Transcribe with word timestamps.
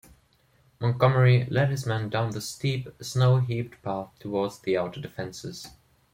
Montgomery 0.79 1.45
led 1.51 1.69
his 1.69 1.85
men 1.85 2.09
down 2.09 2.31
the 2.31 2.41
steep, 2.41 2.87
snow-heaped 3.03 3.83
path 3.83 4.09
towards 4.17 4.57
the 4.57 4.75
outer 4.75 4.99
defenses. 4.99 5.67